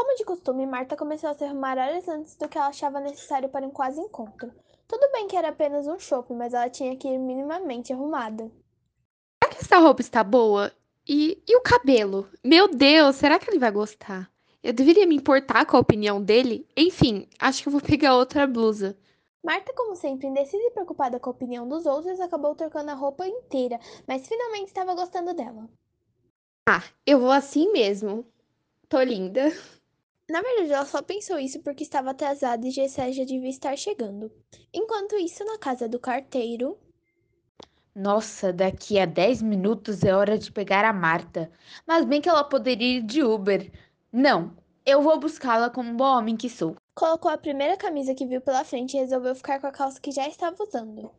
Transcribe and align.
Como 0.00 0.16
de 0.16 0.24
costume, 0.24 0.64
Marta 0.64 0.96
começou 0.96 1.28
a 1.28 1.34
se 1.34 1.44
arrumar 1.44 1.76
horas 1.76 2.08
antes 2.08 2.34
do 2.34 2.48
que 2.48 2.56
ela 2.56 2.68
achava 2.68 3.00
necessário 3.00 3.50
para 3.50 3.66
um 3.66 3.70
quase 3.70 4.00
encontro. 4.00 4.50
Tudo 4.88 5.12
bem 5.12 5.28
que 5.28 5.36
era 5.36 5.50
apenas 5.50 5.86
um 5.86 5.98
shopping, 5.98 6.36
mas 6.36 6.54
ela 6.54 6.70
tinha 6.70 6.96
que 6.96 7.06
ir 7.06 7.18
minimamente 7.18 7.92
arrumada. 7.92 8.50
Será 9.44 9.54
que 9.54 9.62
essa 9.62 9.78
roupa 9.78 10.00
está 10.00 10.24
boa? 10.24 10.72
E, 11.06 11.42
e 11.46 11.54
o 11.54 11.60
cabelo? 11.60 12.26
Meu 12.42 12.66
Deus, 12.66 13.16
será 13.16 13.38
que 13.38 13.50
ele 13.50 13.58
vai 13.58 13.70
gostar? 13.70 14.32
Eu 14.62 14.72
deveria 14.72 15.06
me 15.06 15.16
importar 15.16 15.66
com 15.66 15.76
a 15.76 15.80
opinião 15.80 16.22
dele? 16.22 16.66
Enfim, 16.74 17.28
acho 17.38 17.62
que 17.62 17.68
eu 17.68 17.72
vou 17.72 17.82
pegar 17.82 18.16
outra 18.16 18.46
blusa. 18.46 18.96
Marta, 19.44 19.74
como 19.74 19.94
sempre, 19.94 20.28
indecisa 20.28 20.62
e 20.62 20.70
preocupada 20.70 21.20
com 21.20 21.28
a 21.28 21.32
opinião 21.34 21.68
dos 21.68 21.84
outros, 21.84 22.18
acabou 22.20 22.54
trocando 22.54 22.90
a 22.90 22.94
roupa 22.94 23.26
inteira, 23.26 23.78
mas 24.08 24.26
finalmente 24.26 24.68
estava 24.68 24.94
gostando 24.94 25.34
dela. 25.34 25.68
Ah, 26.66 26.84
eu 27.04 27.20
vou 27.20 27.30
assim 27.30 27.70
mesmo. 27.70 28.24
Tô 28.88 29.02
linda. 29.02 29.52
Na 30.30 30.40
verdade, 30.42 30.72
ela 30.72 30.86
só 30.86 31.02
pensou 31.02 31.40
isso 31.40 31.58
porque 31.58 31.82
estava 31.82 32.12
atrasada 32.12 32.64
e 32.64 32.70
Gessé 32.70 33.10
já 33.10 33.24
devia 33.24 33.50
estar 33.50 33.76
chegando. 33.76 34.30
Enquanto 34.72 35.16
isso, 35.16 35.44
na 35.44 35.58
casa 35.58 35.88
do 35.88 35.98
carteiro. 35.98 36.78
Nossa, 37.92 38.52
daqui 38.52 39.00
a 39.00 39.06
10 39.06 39.42
minutos 39.42 40.04
é 40.04 40.14
hora 40.14 40.38
de 40.38 40.52
pegar 40.52 40.84
a 40.84 40.92
Marta. 40.92 41.50
Mas 41.84 42.04
bem 42.04 42.20
que 42.20 42.28
ela 42.28 42.44
poderia 42.44 42.98
ir 42.98 43.02
de 43.02 43.24
Uber. 43.24 43.72
Não, 44.12 44.56
eu 44.86 45.02
vou 45.02 45.18
buscá-la 45.18 45.68
como 45.68 45.90
um 45.90 45.96
bom 45.96 46.18
homem 46.18 46.36
que 46.36 46.48
sou. 46.48 46.76
Colocou 46.94 47.28
a 47.28 47.36
primeira 47.36 47.76
camisa 47.76 48.14
que 48.14 48.24
viu 48.24 48.40
pela 48.40 48.62
frente 48.62 48.96
e 48.96 49.00
resolveu 49.00 49.34
ficar 49.34 49.60
com 49.60 49.66
a 49.66 49.72
calça 49.72 50.00
que 50.00 50.12
já 50.12 50.28
estava 50.28 50.62
usando. 50.62 51.10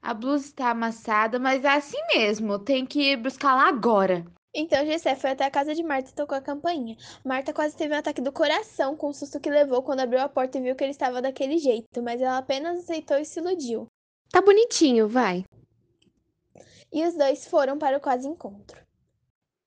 A 0.00 0.14
blusa 0.14 0.46
está 0.46 0.70
amassada, 0.70 1.40
mas 1.40 1.64
é 1.64 1.68
assim 1.68 1.98
mesmo. 2.14 2.60
Tem 2.60 2.86
que 2.86 3.10
ir 3.10 3.16
buscá-la 3.16 3.66
agora. 3.66 4.24
Então 4.58 4.86
Gessé 4.86 5.14
foi 5.14 5.32
até 5.32 5.44
a 5.44 5.50
casa 5.50 5.74
de 5.74 5.82
Marta 5.82 6.08
e 6.08 6.14
tocou 6.14 6.36
a 6.36 6.40
campainha. 6.40 6.96
Marta 7.22 7.52
quase 7.52 7.76
teve 7.76 7.94
um 7.94 7.98
ataque 7.98 8.22
do 8.22 8.32
coração 8.32 8.96
com 8.96 9.08
o 9.08 9.12
susto 9.12 9.38
que 9.38 9.50
levou 9.50 9.82
quando 9.82 10.00
abriu 10.00 10.18
a 10.18 10.30
porta 10.30 10.56
e 10.56 10.62
viu 10.62 10.74
que 10.74 10.82
ele 10.82 10.92
estava 10.92 11.20
daquele 11.20 11.58
jeito, 11.58 12.02
mas 12.02 12.22
ela 12.22 12.38
apenas 12.38 12.78
aceitou 12.78 13.18
e 13.18 13.24
se 13.26 13.38
iludiu. 13.38 13.86
Tá 14.32 14.40
bonitinho, 14.40 15.06
vai. 15.06 15.44
E 16.90 17.06
os 17.06 17.14
dois 17.14 17.46
foram 17.46 17.76
para 17.76 17.98
o 17.98 18.00
quase 18.00 18.26
encontro. 18.26 18.85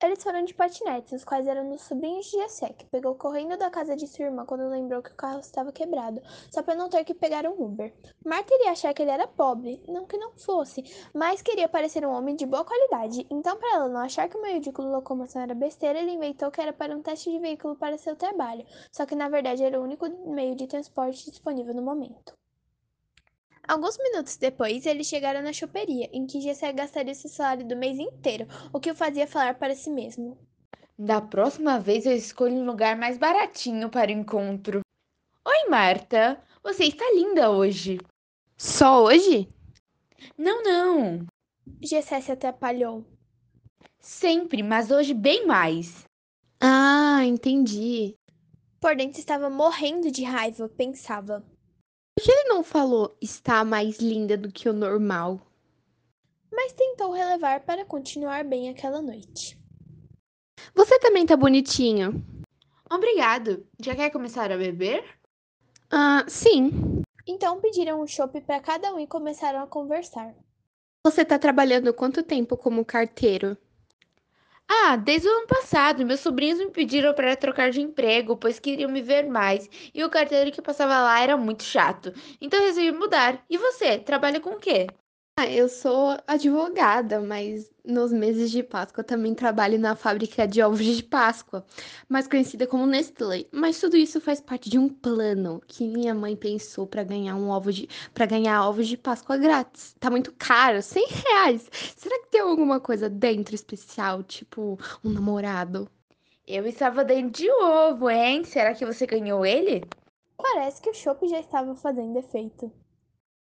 Eles 0.01 0.23
foram 0.23 0.45
de 0.45 0.53
patinetes, 0.53 1.11
os 1.11 1.25
quais 1.25 1.45
eram 1.45 1.69
dos 1.69 1.81
sobrinhos 1.81 2.25
de 2.27 2.37
Jessé, 2.37 2.69
que 2.69 2.85
pegou 2.85 3.15
correndo 3.15 3.57
da 3.57 3.69
casa 3.69 3.97
de 3.97 4.07
sua 4.07 4.27
irmã 4.27 4.45
quando 4.45 4.69
lembrou 4.69 5.03
que 5.03 5.11
o 5.11 5.15
carro 5.15 5.41
estava 5.41 5.73
quebrado, 5.73 6.21
só 6.49 6.63
para 6.63 6.73
não 6.73 6.87
ter 6.87 7.03
que 7.03 7.13
pegar 7.13 7.45
um 7.45 7.61
Uber. 7.61 7.93
Marta 8.25 8.55
iria 8.55 8.71
achar 8.71 8.93
que 8.93 9.01
ele 9.01 9.11
era 9.11 9.27
pobre, 9.27 9.83
não 9.89 10.05
que 10.05 10.17
não 10.17 10.31
fosse, 10.37 10.85
mas 11.13 11.41
queria 11.41 11.67
parecer 11.67 12.05
um 12.05 12.13
homem 12.13 12.33
de 12.33 12.45
boa 12.45 12.63
qualidade. 12.63 13.27
Então, 13.29 13.57
para 13.57 13.75
ela 13.75 13.89
não 13.89 13.99
achar 13.99 14.29
que 14.29 14.37
o 14.37 14.41
meio 14.41 14.61
de 14.61 14.71
locomoção 14.71 15.41
era 15.41 15.53
besteira, 15.53 15.99
ele 15.99 16.11
inventou 16.11 16.49
que 16.49 16.61
era 16.61 16.71
para 16.71 16.95
um 16.95 17.01
teste 17.01 17.29
de 17.29 17.37
veículo 17.37 17.75
para 17.75 17.97
seu 17.97 18.15
trabalho, 18.15 18.65
só 18.93 19.05
que 19.05 19.15
na 19.15 19.27
verdade 19.27 19.65
era 19.65 19.77
o 19.77 19.83
único 19.83 20.07
meio 20.31 20.55
de 20.55 20.65
transporte 20.65 21.29
disponível 21.29 21.73
no 21.73 21.81
momento. 21.81 22.39
Alguns 23.69 23.99
minutos 23.99 24.35
depois, 24.35 24.83
eles 24.87 25.05
chegaram 25.05 25.43
na 25.43 25.53
choperia, 25.53 26.09
em 26.11 26.25
que 26.25 26.41
Gessé 26.41 26.73
gastaria 26.73 27.13
seu 27.13 27.29
salário 27.29 27.67
do 27.67 27.77
mês 27.77 27.99
inteiro, 27.99 28.47
o 28.73 28.79
que 28.79 28.89
o 28.89 28.95
fazia 28.95 29.27
falar 29.27 29.59
para 29.59 29.75
si 29.75 29.91
mesmo. 29.91 30.39
Da 30.97 31.21
próxima 31.21 31.79
vez 31.79 32.07
eu 32.07 32.15
escolho 32.15 32.55
um 32.55 32.65
lugar 32.65 32.97
mais 32.97 33.19
baratinho 33.19 33.87
para 33.87 34.09
o 34.09 34.11
encontro. 34.11 34.81
Oi, 35.45 35.69
Marta. 35.69 36.43
Você 36.63 36.85
está 36.85 37.05
linda 37.13 37.51
hoje. 37.51 37.99
Só 38.57 39.03
hoje? 39.03 39.47
Não, 40.35 40.63
não. 40.63 41.27
Gessé 41.79 42.19
se 42.21 42.31
atrapalhou. 42.31 43.05
Sempre, 43.99 44.63
mas 44.63 44.89
hoje 44.89 45.13
bem 45.13 45.45
mais. 45.45 46.05
Ah, 46.59 47.23
entendi. 47.23 48.15
Por 48.81 48.95
dentro 48.95 49.19
estava 49.19 49.47
morrendo 49.47 50.09
de 50.09 50.23
raiva, 50.23 50.67
pensava. 50.67 51.45
Por 52.19 52.25
que 52.25 52.31
ele 52.33 52.49
não 52.49 52.65
falou 52.65 53.15
está 53.21 53.63
mais 53.63 53.99
linda 53.99 54.35
do 54.35 54.51
que 54.51 54.67
o 54.67 54.73
normal? 54.73 55.39
Mas 56.51 56.73
tentou 56.73 57.13
relevar 57.13 57.61
para 57.61 57.85
continuar 57.85 58.43
bem 58.43 58.69
aquela 58.69 59.01
noite. 59.01 59.57
Você 60.75 60.99
também 60.99 61.25
tá 61.25 61.37
bonitinho. 61.37 62.21
Obrigado. 62.91 63.65
Já 63.81 63.95
quer 63.95 64.09
começar 64.09 64.51
a 64.51 64.57
beber? 64.57 65.01
Ah, 65.89 66.25
sim. 66.27 67.03
Então 67.25 67.61
pediram 67.61 68.01
um 68.01 68.07
chopp 68.07 68.41
para 68.41 68.59
cada 68.59 68.93
um 68.93 68.99
e 68.99 69.07
começaram 69.07 69.63
a 69.63 69.67
conversar. 69.67 70.35
Você 71.05 71.23
tá 71.23 71.39
trabalhando 71.39 71.93
quanto 71.93 72.21
tempo 72.21 72.57
como 72.57 72.83
carteiro? 72.83 73.57
Ah, 74.71 74.95
desde 74.95 75.27
o 75.27 75.31
ano 75.31 75.47
passado, 75.47 76.05
meus 76.05 76.19
sobrinhos 76.21 76.59
me 76.59 76.69
pediram 76.71 77.13
para 77.13 77.35
trocar 77.35 77.71
de 77.71 77.81
emprego, 77.81 78.37
pois 78.37 78.59
queriam 78.59 78.89
me 78.91 79.01
ver 79.01 79.23
mais, 79.27 79.67
e 79.93 80.03
o 80.03 80.09
carteiro 80.09 80.51
que 80.51 80.61
passava 80.61 80.99
lá 81.01 81.19
era 81.21 81.35
muito 81.35 81.63
chato. 81.63 82.13
Então 82.39 82.59
resolvi 82.61 82.91
mudar. 82.91 83.43
E 83.49 83.57
você, 83.57 83.97
trabalha 83.99 84.39
com 84.39 84.51
o 84.51 84.59
quê? 84.59 84.93
Ah, 85.41 85.47
eu 85.49 85.69
sou 85.69 86.17
advogada, 86.27 87.21
mas 87.21 87.71
nos 87.85 88.11
meses 88.11 88.51
de 88.51 88.61
Páscoa 88.61 89.05
também 89.05 89.33
trabalho 89.33 89.79
na 89.79 89.95
fábrica 89.95 90.45
de 90.45 90.61
ovos 90.61 90.83
de 90.83 91.01
Páscoa, 91.01 91.65
mais 92.09 92.27
conhecida 92.27 92.67
como 92.67 92.85
Nestlé. 92.85 93.45
Mas 93.49 93.79
tudo 93.79 93.95
isso 93.95 94.19
faz 94.19 94.41
parte 94.41 94.69
de 94.69 94.77
um 94.77 94.89
plano 94.89 95.61
que 95.65 95.87
minha 95.87 96.13
mãe 96.13 96.35
pensou 96.35 96.85
para 96.85 97.05
ganhar 97.05 97.37
um 97.37 97.49
ovo 97.51 97.71
de 97.71 97.87
para 98.13 98.25
ganhar 98.25 98.67
ovos 98.67 98.85
de 98.85 98.97
Páscoa 98.97 99.37
grátis. 99.37 99.95
Tá 99.97 100.09
muito 100.09 100.33
caro, 100.33 100.81
100 100.81 101.07
reais. 101.07 101.69
Será 101.95 102.19
que 102.19 102.31
tem 102.31 102.41
alguma 102.41 102.81
coisa 102.81 103.09
dentro 103.09 103.55
especial, 103.55 104.21
tipo 104.21 104.77
um 105.01 105.09
namorado? 105.09 105.89
Eu 106.45 106.67
estava 106.67 107.05
dentro 107.05 107.43
de 107.43 107.49
ovo, 107.49 108.09
hein? 108.09 108.43
Será 108.43 108.73
que 108.73 108.85
você 108.85 109.05
ganhou 109.05 109.45
ele? 109.45 109.85
Parece 110.35 110.81
que 110.81 110.89
o 110.89 110.93
chopp 110.93 111.25
já 111.29 111.39
estava 111.39 111.73
fazendo 111.75 112.19
efeito. 112.19 112.69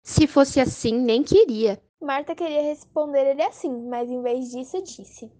Se 0.05 0.27
fosse 0.27 0.59
assim, 0.59 0.93
nem 0.93 1.23
queria. 1.23 1.81
Marta 1.99 2.35
queria 2.35 2.61
responder 2.61 3.25
ele 3.25 3.41
assim, 3.41 3.89
mas 3.89 4.07
em 4.07 4.21
vez 4.21 4.51
disso 4.51 4.79
disse: 4.83 5.31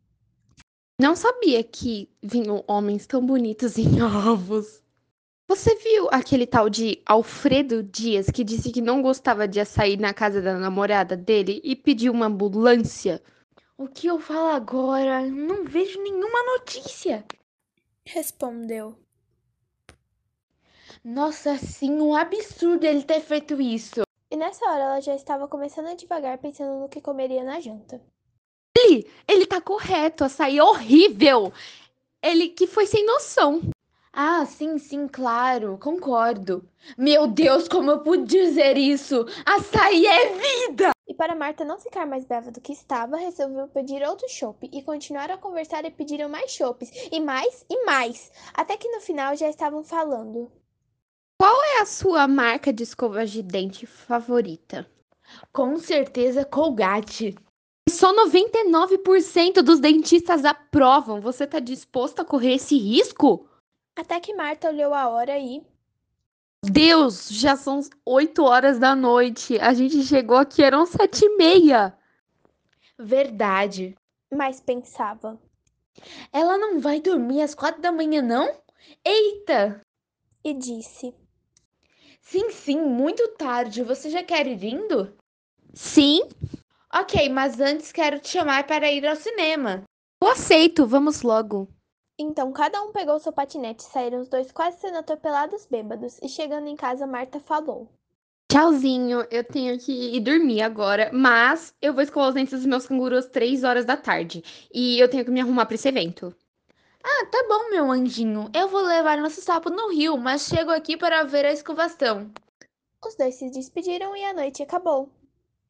Não 0.99 1.15
sabia 1.15 1.63
que 1.63 2.09
vinham 2.23 2.63
homens 2.67 3.05
tão 3.05 3.23
bonitos 3.23 3.77
em 3.77 4.01
ovos. 4.01 4.81
Você 5.47 5.75
viu 5.75 6.09
aquele 6.11 6.47
tal 6.47 6.67
de 6.67 6.99
Alfredo 7.05 7.83
Dias 7.83 8.25
que 8.31 8.43
disse 8.43 8.71
que 8.71 8.81
não 8.81 9.03
gostava 9.03 9.47
de 9.47 9.63
sair 9.63 9.99
na 9.99 10.15
casa 10.15 10.41
da 10.41 10.57
namorada 10.57 11.15
dele 11.15 11.61
e 11.63 11.75
pediu 11.75 12.11
uma 12.11 12.25
ambulância? 12.25 13.21
O 13.77 13.87
que 13.87 14.07
eu 14.07 14.19
falo 14.19 14.47
agora? 14.47 15.21
Não 15.29 15.63
vejo 15.63 16.01
nenhuma 16.01 16.57
notícia. 16.57 17.23
Respondeu. 18.03 18.97
Nossa, 21.03 21.55
sim, 21.59 21.91
um 22.01 22.15
absurdo 22.15 22.83
ele 22.83 23.03
ter 23.03 23.21
feito 23.21 23.61
isso. 23.61 24.04
E 24.35 24.37
nessa 24.37 24.69
hora 24.69 24.83
ela 24.83 24.99
já 24.99 25.15
estava 25.15 25.47
começando 25.47 25.85
a 25.85 25.93
devagar, 25.93 26.37
pensando 26.37 26.81
no 26.81 26.89
que 26.89 26.99
comeria 26.99 27.41
na 27.41 27.61
janta. 27.61 28.01
Ele, 28.77 29.09
ele 29.25 29.45
tá 29.45 29.61
correto, 29.61 30.25
açaí 30.25 30.59
horrível. 30.59 31.53
Ele 32.21 32.49
que 32.49 32.67
foi 32.67 32.85
sem 32.85 33.05
noção. 33.05 33.61
Ah, 34.11 34.45
sim, 34.45 34.77
sim, 34.77 35.07
claro, 35.07 35.77
concordo. 35.81 36.67
Meu 36.97 37.27
Deus, 37.27 37.69
como 37.69 37.89
eu 37.89 38.01
pude 38.01 38.25
dizer 38.25 38.75
isso? 38.75 39.25
Açaí 39.45 40.05
é 40.05 40.35
vida! 40.35 40.91
E 41.07 41.13
para 41.13 41.33
Marta 41.33 41.63
não 41.63 41.79
ficar 41.79 42.05
mais 42.05 42.25
brava 42.25 42.51
do 42.51 42.59
que 42.59 42.73
estava, 42.73 43.15
resolveu 43.15 43.69
pedir 43.69 44.03
outro 44.03 44.27
chopp 44.27 44.69
e 44.69 44.83
continuaram 44.83 45.35
a 45.35 45.37
conversar 45.37 45.85
e 45.85 45.91
pediram 45.91 46.27
mais 46.27 46.51
chopps, 46.51 46.91
e 47.09 47.21
mais 47.21 47.65
e 47.69 47.85
mais, 47.85 48.33
até 48.53 48.75
que 48.75 48.91
no 48.91 48.99
final 48.99 49.33
já 49.37 49.49
estavam 49.49 49.81
falando. 49.81 50.51
Qual 51.37 51.63
é 51.63 51.81
a 51.81 51.85
sua 51.85 52.27
marca 52.27 52.71
de 52.71 52.83
escova 52.83 53.25
de 53.25 53.43
dente 53.43 53.85
favorita? 53.85 54.89
Com 55.51 55.77
certeza 55.77 56.45
Colgate. 56.45 57.35
Só 57.89 58.13
99% 58.15 59.61
dos 59.61 59.79
dentistas 59.79 60.45
aprovam. 60.45 61.19
Você 61.21 61.45
tá 61.45 61.59
disposto 61.59 62.21
a 62.21 62.25
correr 62.25 62.55
esse 62.55 62.77
risco? 62.77 63.47
Até 63.95 64.19
que 64.19 64.33
Marta 64.33 64.69
olhou 64.69 64.93
a 64.93 65.09
hora 65.09 65.37
e. 65.37 65.61
Deus, 66.63 67.29
já 67.29 67.55
são 67.55 67.81
8 68.05 68.43
horas 68.43 68.79
da 68.79 68.95
noite. 68.95 69.59
A 69.59 69.73
gente 69.73 70.03
chegou 70.03 70.37
aqui, 70.37 70.63
eram 70.63 70.85
sete 70.85 71.25
e 71.25 71.37
meia. 71.37 71.95
Verdade. 72.97 73.95
Mas 74.33 74.59
pensava. 74.61 75.39
Ela 76.31 76.57
não 76.57 76.79
vai 76.79 76.99
dormir 76.99 77.41
às 77.41 77.53
quatro 77.53 77.81
da 77.81 77.91
manhã, 77.91 78.21
não? 78.21 78.51
Eita! 79.03 79.81
E 80.43 80.53
disse. 80.53 81.13
Sim, 82.25 82.49
sim, 82.49 82.81
muito 82.81 83.27
tarde. 83.37 83.83
Você 83.83 84.09
já 84.09 84.23
quer 84.23 84.47
ir 84.47 84.63
indo? 84.63 85.15
Sim. 85.73 86.27
Ok, 86.91 87.29
mas 87.29 87.59
antes 87.59 87.91
quero 87.91 88.19
te 88.19 88.29
chamar 88.29 88.65
para 88.65 88.91
ir 88.91 89.05
ao 89.05 89.15
cinema. 89.15 89.83
Eu 90.21 90.29
aceito, 90.29 90.87
vamos 90.87 91.21
logo. 91.21 91.69
Então 92.17 92.51
cada 92.51 92.81
um 92.81 92.91
pegou 92.91 93.19
seu 93.19 93.31
patinete 93.31 93.83
e 93.83 93.87
saíram 93.87 94.21
os 94.21 94.27
dois 94.27 94.51
quase 94.51 94.79
sendo 94.79 94.97
atropelados 94.97 95.67
bêbados. 95.67 96.17
E 96.21 96.27
chegando 96.27 96.67
em 96.67 96.75
casa, 96.75 97.05
Marta 97.05 97.39
falou. 97.39 97.89
Tchauzinho, 98.51 99.27
eu 99.29 99.43
tenho 99.43 99.77
que 99.77 99.91
ir 99.91 100.19
dormir 100.19 100.61
agora, 100.61 101.11
mas 101.13 101.75
eu 101.79 101.93
vou 101.93 102.01
escovar 102.01 102.29
os 102.29 102.35
dentes 102.35 102.53
dos 102.53 102.65
meus 102.65 102.87
cangurus 102.87 103.25
às 103.25 103.31
três 103.31 103.63
horas 103.63 103.85
da 103.85 103.97
tarde. 103.97 104.43
E 104.73 104.97
eu 104.99 105.09
tenho 105.09 105.25
que 105.25 105.31
me 105.31 105.41
arrumar 105.41 105.67
para 105.67 105.75
esse 105.75 105.89
evento. 105.89 106.35
Ah, 107.17 107.25
tá 107.27 107.45
bom, 107.47 107.69
meu 107.69 107.89
anjinho. 107.91 108.49
Eu 108.53 108.67
vou 108.67 108.81
levar 108.81 109.17
nosso 109.17 109.39
sapo 109.41 109.69
no 109.69 109.89
rio, 109.89 110.17
mas 110.17 110.47
chego 110.47 110.69
aqui 110.71 110.97
para 110.97 111.23
ver 111.23 111.45
a 111.45 111.51
escovação. 111.53 112.29
Os 113.01 113.15
dois 113.15 113.35
se 113.35 113.49
despediram 113.49 114.13
e 114.17 114.25
a 114.25 114.33
noite 114.33 114.61
acabou. 114.61 115.09